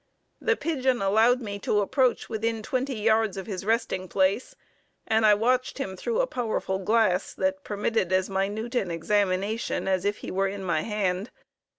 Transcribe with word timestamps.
The 0.41 0.55
pigeon 0.55 0.99
allowed 0.99 1.41
me 1.41 1.59
to 1.59 1.79
approach 1.81 2.27
within 2.27 2.63
twenty 2.63 2.95
yards 2.95 3.37
of 3.37 3.45
his 3.45 3.63
resting 3.63 4.07
place 4.07 4.55
and 5.05 5.27
I 5.27 5.35
watched 5.35 5.77
him 5.77 5.95
through 5.95 6.21
a 6.21 6.25
powerful 6.25 6.79
glass 6.79 7.35
that 7.35 7.63
permitted 7.63 8.11
as 8.11 8.27
minute 8.27 8.73
an 8.73 8.89
examination 8.89 9.87
as 9.87 10.03
if 10.03 10.17
he 10.17 10.31
were 10.31 10.47
in 10.47 10.63
my 10.63 10.81
hand. 10.81 11.29